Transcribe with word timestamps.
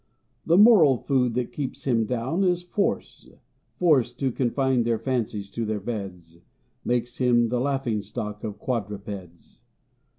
= 0.25 0.45
The 0.47 0.57
moral 0.57 0.97
food 0.97 1.35
that 1.35 1.51
keeps 1.51 1.83
him 1.83 2.05
down 2.07 2.43
is 2.43 2.63
Force, 2.63 3.29
`Force 3.79 4.17
to 4.17 4.31
confine 4.31 4.83
his 4.83 4.99
fancies 5.01 5.51
to 5.51 5.63
their 5.63 5.79
beds. 5.79 6.37
[Illustration: 6.37 6.41
028] 6.85 6.97
Makes 6.97 7.17
him 7.19 7.49
the 7.49 7.59
laughing 7.59 8.01
stock 8.01 8.43
of 8.43 8.57
quadrupeds. 8.57 9.59